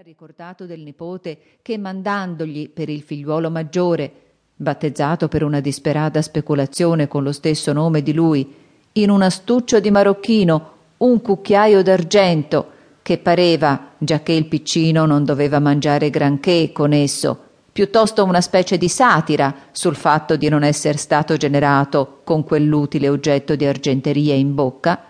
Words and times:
era 0.00 0.08
ricordato 0.08 0.64
del 0.64 0.80
nipote 0.80 1.36
che 1.60 1.76
mandandogli 1.76 2.70
per 2.70 2.88
il 2.88 3.02
figliuolo 3.02 3.50
maggiore, 3.50 4.10
battezzato 4.56 5.28
per 5.28 5.42
una 5.42 5.60
disperata 5.60 6.22
speculazione 6.22 7.06
con 7.06 7.22
lo 7.22 7.32
stesso 7.32 7.74
nome 7.74 8.02
di 8.02 8.14
lui, 8.14 8.50
in 8.92 9.10
un 9.10 9.20
astuccio 9.20 9.78
di 9.78 9.90
marocchino 9.90 10.72
un 10.96 11.20
cucchiaio 11.20 11.82
d'argento 11.82 12.70
che 13.02 13.18
pareva, 13.18 13.90
giacché 13.98 14.32
il 14.32 14.46
piccino 14.46 15.04
non 15.04 15.22
doveva 15.24 15.58
mangiare 15.58 16.08
granché 16.08 16.70
con 16.72 16.94
esso, 16.94 17.38
piuttosto 17.70 18.24
una 18.24 18.40
specie 18.40 18.78
di 18.78 18.88
satira 18.88 19.54
sul 19.70 19.96
fatto 19.96 20.36
di 20.36 20.48
non 20.48 20.62
essere 20.62 20.96
stato 20.96 21.36
generato 21.36 22.22
con 22.24 22.42
quell'utile 22.44 23.10
oggetto 23.10 23.54
di 23.54 23.66
argenteria 23.66 24.34
in 24.34 24.54
bocca, 24.54 25.04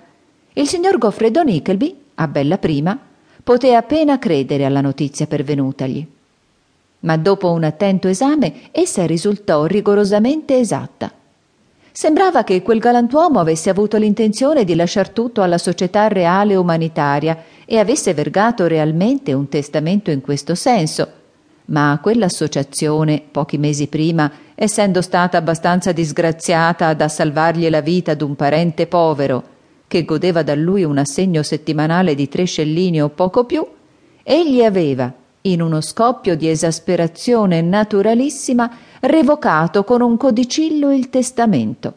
il 0.54 0.66
signor 0.66 0.98
Goffredo 0.98 1.44
Nickleby, 1.44 1.96
a 2.16 2.26
bella 2.26 2.58
prima, 2.58 2.98
poté 3.42 3.74
appena 3.74 4.18
credere 4.18 4.64
alla 4.64 4.80
notizia 4.80 5.26
pervenutagli. 5.26 6.06
Ma 7.00 7.16
dopo 7.16 7.50
un 7.50 7.64
attento 7.64 8.08
esame 8.08 8.70
essa 8.72 9.06
risultò 9.06 9.64
rigorosamente 9.64 10.58
esatta. 10.58 11.12
Sembrava 11.92 12.44
che 12.44 12.62
quel 12.62 12.78
galantuomo 12.78 13.40
avesse 13.40 13.68
avuto 13.68 13.96
l'intenzione 13.96 14.64
di 14.64 14.74
lasciar 14.74 15.08
tutto 15.10 15.42
alla 15.42 15.58
società 15.58 16.08
reale 16.08 16.54
umanitaria 16.54 17.42
e 17.64 17.78
avesse 17.78 18.14
vergato 18.14 18.66
realmente 18.66 19.32
un 19.32 19.48
testamento 19.48 20.10
in 20.10 20.20
questo 20.20 20.54
senso. 20.54 21.08
Ma 21.66 21.98
quell'associazione, 22.02 23.22
pochi 23.30 23.58
mesi 23.58 23.86
prima, 23.86 24.30
essendo 24.54 25.02
stata 25.02 25.38
abbastanza 25.38 25.92
disgraziata 25.92 26.94
da 26.94 27.08
salvargli 27.08 27.68
la 27.68 27.80
vita 27.80 28.14
d'un 28.14 28.36
parente 28.36 28.86
povero, 28.86 29.49
che 29.90 30.04
godeva 30.04 30.44
da 30.44 30.54
lui 30.54 30.84
un 30.84 30.98
assegno 30.98 31.42
settimanale 31.42 32.14
di 32.14 32.28
tre 32.28 32.44
scellini 32.44 33.02
o 33.02 33.08
poco 33.08 33.42
più, 33.42 33.66
egli 34.22 34.62
aveva, 34.62 35.12
in 35.40 35.60
uno 35.60 35.80
scoppio 35.80 36.36
di 36.36 36.48
esasperazione 36.48 37.60
naturalissima, 37.60 38.70
revocato 39.00 39.82
con 39.82 40.00
un 40.00 40.16
codicillo 40.16 40.92
il 40.92 41.10
testamento, 41.10 41.92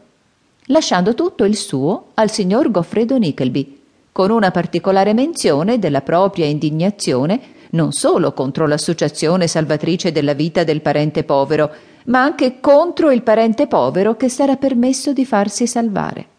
lasciando 0.64 1.14
tutto 1.14 1.44
il 1.44 1.54
suo 1.54 2.06
al 2.14 2.32
signor 2.32 2.72
Goffredo 2.72 3.16
Nickleby, 3.16 3.78
con 4.10 4.32
una 4.32 4.50
particolare 4.50 5.14
menzione 5.14 5.78
della 5.78 6.00
propria 6.00 6.46
indignazione 6.46 7.40
non 7.70 7.92
solo 7.92 8.32
contro 8.32 8.66
l'associazione 8.66 9.46
salvatrice 9.46 10.10
della 10.10 10.34
vita 10.34 10.64
del 10.64 10.80
parente 10.80 11.22
povero, 11.22 11.70
ma 12.06 12.24
anche 12.24 12.58
contro 12.58 13.12
il 13.12 13.22
parente 13.22 13.68
povero 13.68 14.16
che 14.16 14.28
s'era 14.28 14.56
permesso 14.56 15.12
di 15.12 15.24
farsi 15.24 15.68
salvare. 15.68 16.32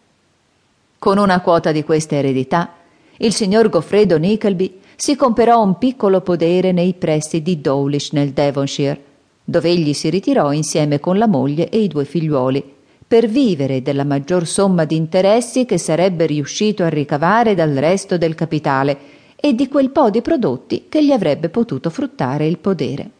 Con 1.06 1.18
una 1.18 1.40
quota 1.40 1.70
di 1.70 1.84
questa 1.84 2.16
eredità, 2.16 2.78
il 3.18 3.32
signor 3.32 3.68
Goffredo 3.68 4.18
Nickleby 4.18 4.80
si 4.96 5.14
comperò 5.14 5.62
un 5.62 5.78
piccolo 5.78 6.20
podere 6.20 6.72
nei 6.72 6.94
pressi 6.94 7.42
di 7.42 7.60
Dawlish 7.60 8.10
nel 8.10 8.30
Devonshire, 8.30 9.00
dove 9.44 9.68
egli 9.68 9.92
si 9.92 10.10
ritirò 10.10 10.50
insieme 10.50 10.98
con 10.98 11.16
la 11.16 11.28
moglie 11.28 11.68
e 11.68 11.78
i 11.78 11.86
due 11.86 12.04
figliuoli, 12.04 12.60
per 13.06 13.28
vivere 13.28 13.82
della 13.82 14.02
maggior 14.02 14.48
somma 14.48 14.84
di 14.84 14.96
interessi 14.96 15.64
che 15.64 15.78
sarebbe 15.78 16.26
riuscito 16.26 16.82
a 16.82 16.88
ricavare 16.88 17.54
dal 17.54 17.74
resto 17.74 18.18
del 18.18 18.34
capitale 18.34 18.98
e 19.36 19.54
di 19.54 19.68
quel 19.68 19.90
po' 19.90 20.10
di 20.10 20.22
prodotti 20.22 20.86
che 20.88 21.04
gli 21.04 21.12
avrebbe 21.12 21.50
potuto 21.50 21.88
fruttare 21.88 22.48
il 22.48 22.58
podere. 22.58 23.10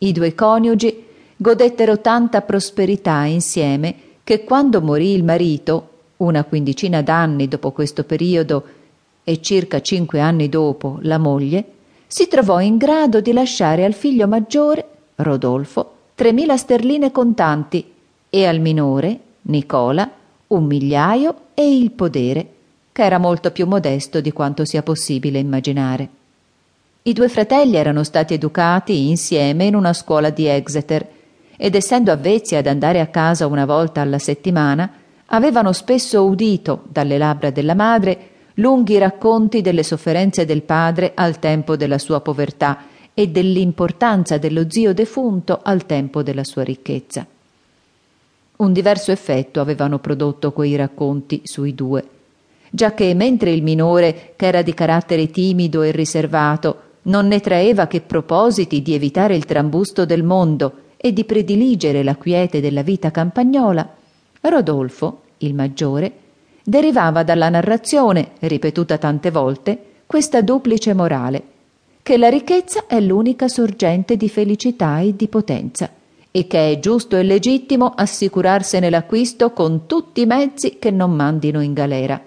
I 0.00 0.12
due 0.12 0.34
coniugi 0.34 1.04
godettero 1.38 2.00
tanta 2.00 2.42
prosperità 2.42 3.24
insieme 3.24 3.94
che 4.22 4.44
quando 4.44 4.82
morì 4.82 5.14
il 5.14 5.24
marito, 5.24 5.89
una 6.20 6.44
quindicina 6.44 7.02
d'anni 7.02 7.48
dopo 7.48 7.72
questo 7.72 8.04
periodo 8.04 8.64
e 9.24 9.40
circa 9.40 9.80
cinque 9.80 10.20
anni 10.20 10.48
dopo 10.48 10.98
la 11.02 11.18
moglie, 11.18 11.64
si 12.06 12.26
trovò 12.28 12.60
in 12.60 12.76
grado 12.76 13.20
di 13.20 13.32
lasciare 13.32 13.84
al 13.84 13.94
figlio 13.94 14.26
maggiore, 14.26 14.86
Rodolfo, 15.16 15.94
tremila 16.14 16.56
sterline 16.56 17.12
contanti 17.12 17.92
e 18.28 18.46
al 18.46 18.60
minore, 18.60 19.18
Nicola, 19.42 20.10
un 20.48 20.64
migliaio 20.64 21.34
e 21.54 21.76
il 21.76 21.92
podere, 21.92 22.48
che 22.92 23.04
era 23.04 23.18
molto 23.18 23.50
più 23.52 23.66
modesto 23.66 24.20
di 24.20 24.32
quanto 24.32 24.64
sia 24.64 24.82
possibile 24.82 25.38
immaginare. 25.38 26.08
I 27.02 27.12
due 27.12 27.28
fratelli 27.28 27.76
erano 27.76 28.04
stati 28.04 28.34
educati 28.34 29.08
insieme 29.08 29.64
in 29.64 29.74
una 29.74 29.92
scuola 29.92 30.30
di 30.30 30.46
Exeter 30.46 31.06
ed 31.56 31.74
essendo 31.74 32.10
avvezzi 32.10 32.56
ad 32.56 32.66
andare 32.66 33.00
a 33.00 33.06
casa 33.06 33.46
una 33.46 33.64
volta 33.64 34.00
alla 34.00 34.18
settimana, 34.18 34.90
avevano 35.32 35.72
spesso 35.72 36.24
udito 36.24 36.82
dalle 36.88 37.18
labbra 37.18 37.50
della 37.50 37.74
madre 37.74 38.28
lunghi 38.54 38.98
racconti 38.98 39.60
delle 39.60 39.82
sofferenze 39.82 40.44
del 40.44 40.62
padre 40.62 41.12
al 41.14 41.38
tempo 41.38 41.76
della 41.76 41.98
sua 41.98 42.20
povertà 42.20 42.84
e 43.14 43.28
dell'importanza 43.28 44.38
dello 44.38 44.70
zio 44.70 44.92
defunto 44.92 45.60
al 45.62 45.86
tempo 45.86 46.22
della 46.22 46.44
sua 46.44 46.62
ricchezza. 46.62 47.26
Un 48.56 48.72
diverso 48.72 49.12
effetto 49.12 49.60
avevano 49.60 49.98
prodotto 49.98 50.52
quei 50.52 50.76
racconti 50.76 51.40
sui 51.44 51.74
due, 51.74 52.04
giacché 52.70 53.14
mentre 53.14 53.52
il 53.52 53.62
minore, 53.62 54.34
che 54.36 54.46
era 54.46 54.62
di 54.62 54.74
carattere 54.74 55.30
timido 55.30 55.82
e 55.82 55.90
riservato, 55.92 56.82
non 57.02 57.26
ne 57.26 57.40
traeva 57.40 57.86
che 57.86 58.02
propositi 58.02 58.82
di 58.82 58.94
evitare 58.94 59.34
il 59.34 59.46
trambusto 59.46 60.04
del 60.04 60.22
mondo 60.22 60.72
e 60.98 61.14
di 61.14 61.24
prediligere 61.24 62.02
la 62.02 62.16
quiete 62.16 62.60
della 62.60 62.82
vita 62.82 63.10
campagnola, 63.10 63.96
Rodolfo, 64.40 65.22
il 65.38 65.54
maggiore, 65.54 66.12
derivava 66.62 67.22
dalla 67.22 67.48
narrazione, 67.48 68.32
ripetuta 68.40 68.98
tante 68.98 69.30
volte, 69.30 69.84
questa 70.06 70.40
duplice 70.40 70.94
morale, 70.94 71.42
che 72.02 72.16
la 72.16 72.28
ricchezza 72.28 72.86
è 72.86 73.00
l'unica 73.00 73.48
sorgente 73.48 74.16
di 74.16 74.28
felicità 74.28 75.00
e 75.00 75.14
di 75.14 75.28
potenza, 75.28 75.90
e 76.30 76.46
che 76.46 76.72
è 76.72 76.78
giusto 76.80 77.16
e 77.16 77.22
legittimo 77.22 77.92
assicurarsene 77.94 78.88
l'acquisto 78.88 79.52
con 79.52 79.86
tutti 79.86 80.22
i 80.22 80.26
mezzi 80.26 80.78
che 80.78 80.90
non 80.90 81.14
mandino 81.14 81.60
in 81.60 81.72
galera. 81.72 82.20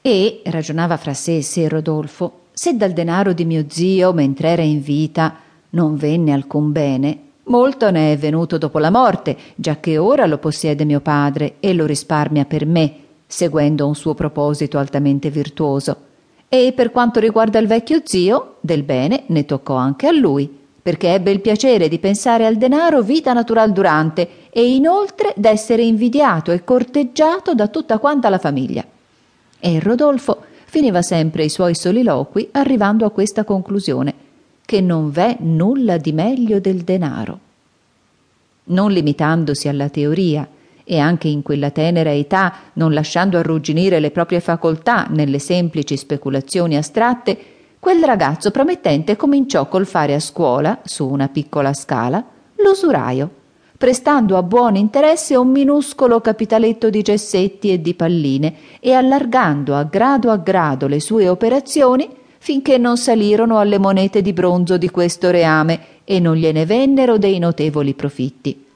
E, 0.00 0.40
ragionava 0.44 0.96
fra 0.96 1.14
sé 1.14 1.42
se 1.42 1.68
Rodolfo, 1.68 2.40
se 2.52 2.76
dal 2.76 2.92
denaro 2.92 3.32
di 3.32 3.44
mio 3.44 3.64
zio, 3.68 4.12
mentre 4.12 4.48
era 4.48 4.62
in 4.62 4.80
vita, 4.80 5.36
non 5.70 5.96
venne 5.96 6.32
alcun 6.32 6.72
bene, 6.72 7.18
Molto 7.46 7.90
ne 7.90 8.12
è 8.12 8.16
venuto 8.16 8.56
dopo 8.56 8.78
la 8.78 8.90
morte, 8.90 9.36
giacché 9.54 9.98
ora 9.98 10.24
lo 10.24 10.38
possiede 10.38 10.84
mio 10.84 11.00
padre 11.00 11.56
e 11.60 11.74
lo 11.74 11.84
risparmia 11.84 12.46
per 12.46 12.64
me, 12.64 12.94
seguendo 13.26 13.86
un 13.86 13.94
suo 13.94 14.14
proposito 14.14 14.78
altamente 14.78 15.28
virtuoso. 15.28 15.96
E 16.48 16.72
per 16.74 16.90
quanto 16.90 17.20
riguarda 17.20 17.58
il 17.58 17.66
vecchio 17.66 18.00
zio, 18.02 18.56
del 18.60 18.82
bene 18.82 19.24
ne 19.26 19.44
toccò 19.44 19.74
anche 19.74 20.06
a 20.06 20.12
lui, 20.12 20.62
perché 20.80 21.12
ebbe 21.12 21.32
il 21.32 21.40
piacere 21.40 21.88
di 21.88 21.98
pensare 21.98 22.46
al 22.46 22.56
denaro 22.56 23.02
vita 23.02 23.34
natural 23.34 23.72
durante 23.72 24.28
e 24.50 24.74
inoltre 24.74 25.34
d'essere 25.36 25.82
invidiato 25.82 26.50
e 26.50 26.64
corteggiato 26.64 27.54
da 27.54 27.68
tutta 27.68 27.98
quanta 27.98 28.30
la 28.30 28.38
famiglia. 28.38 28.84
E 29.60 29.80
Rodolfo 29.80 30.44
finiva 30.64 31.02
sempre 31.02 31.44
i 31.44 31.50
suoi 31.50 31.74
soliloqui 31.74 32.48
arrivando 32.52 33.04
a 33.04 33.10
questa 33.10 33.44
conclusione 33.44 34.23
che 34.74 34.80
non 34.80 35.12
v'è 35.12 35.36
nulla 35.38 35.98
di 35.98 36.10
meglio 36.10 36.58
del 36.58 36.78
denaro. 36.78 37.38
Non 38.64 38.90
limitandosi 38.90 39.68
alla 39.68 39.88
teoria 39.88 40.48
e 40.82 40.98
anche 40.98 41.28
in 41.28 41.42
quella 41.42 41.70
tenera 41.70 42.12
età 42.12 42.52
non 42.72 42.92
lasciando 42.92 43.38
arrugginire 43.38 44.00
le 44.00 44.10
proprie 44.10 44.40
facoltà 44.40 45.06
nelle 45.10 45.38
semplici 45.38 45.96
speculazioni 45.96 46.76
astratte, 46.76 47.38
quel 47.78 48.02
ragazzo 48.02 48.50
promettente 48.50 49.14
cominciò 49.14 49.68
col 49.68 49.86
fare 49.86 50.12
a 50.12 50.18
scuola, 50.18 50.80
su 50.82 51.08
una 51.08 51.28
piccola 51.28 51.72
scala, 51.72 52.24
l'usuraio, 52.56 53.30
prestando 53.78 54.36
a 54.36 54.42
buon 54.42 54.74
interesse 54.74 55.36
un 55.36 55.52
minuscolo 55.52 56.20
capitaletto 56.20 56.90
di 56.90 57.00
gessetti 57.02 57.70
e 57.70 57.80
di 57.80 57.94
palline 57.94 58.54
e 58.80 58.92
allargando 58.92 59.76
a 59.76 59.84
grado 59.84 60.32
a 60.32 60.36
grado 60.36 60.88
le 60.88 60.98
sue 60.98 61.28
operazioni 61.28 62.22
finché 62.44 62.76
non 62.76 62.98
salirono 62.98 63.58
alle 63.58 63.78
monete 63.78 64.20
di 64.20 64.34
bronzo 64.34 64.76
di 64.76 64.90
questo 64.90 65.30
reame 65.30 66.02
e 66.04 66.20
non 66.20 66.36
gliene 66.36 66.66
vennero 66.66 67.16
dei 67.16 67.38
notevoli 67.38 67.94
profitti. 67.94 68.66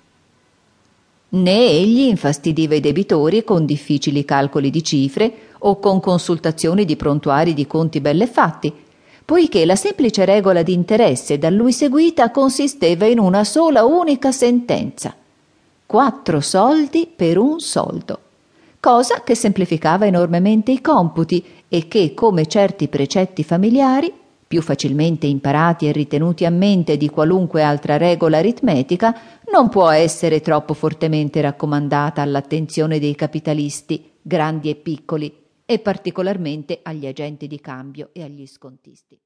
Né 1.28 1.66
egli 1.68 2.04
infastidiva 2.04 2.76
i 2.76 2.80
debitori 2.80 3.44
con 3.44 3.66
difficili 3.66 4.24
calcoli 4.24 4.70
di 4.70 4.82
cifre 4.82 5.32
o 5.58 5.78
con 5.80 6.00
consultazioni 6.00 6.86
di 6.86 6.96
prontuari 6.96 7.52
di 7.52 7.66
conti 7.66 8.00
belle 8.00 8.26
fatti, 8.26 8.72
poiché 9.22 9.66
la 9.66 9.76
semplice 9.76 10.24
regola 10.24 10.62
di 10.62 10.72
interesse 10.72 11.36
da 11.36 11.50
lui 11.50 11.72
seguita 11.72 12.30
consisteva 12.30 13.04
in 13.04 13.18
una 13.18 13.44
sola 13.44 13.84
unica 13.84 14.32
sentenza 14.32 15.14
quattro 15.84 16.40
soldi 16.40 17.06
per 17.14 17.36
un 17.36 17.60
soldo 17.60 18.27
cosa 18.88 19.22
che 19.22 19.34
semplificava 19.34 20.06
enormemente 20.06 20.72
i 20.72 20.80
computi 20.80 21.44
e 21.68 21.88
che, 21.88 22.14
come 22.14 22.46
certi 22.46 22.88
precetti 22.88 23.44
familiari, 23.44 24.10
più 24.48 24.62
facilmente 24.62 25.26
imparati 25.26 25.86
e 25.86 25.92
ritenuti 25.92 26.46
a 26.46 26.50
mente 26.50 26.96
di 26.96 27.10
qualunque 27.10 27.62
altra 27.62 27.98
regola 27.98 28.38
aritmetica, 28.38 29.14
non 29.52 29.68
può 29.68 29.90
essere 29.90 30.40
troppo 30.40 30.72
fortemente 30.72 31.42
raccomandata 31.42 32.22
all'attenzione 32.22 32.98
dei 32.98 33.14
capitalisti, 33.14 34.10
grandi 34.22 34.70
e 34.70 34.76
piccoli, 34.76 35.30
e 35.66 35.78
particolarmente 35.80 36.80
agli 36.82 37.06
agenti 37.06 37.46
di 37.46 37.60
cambio 37.60 38.08
e 38.14 38.22
agli 38.22 38.46
scontisti. 38.46 39.20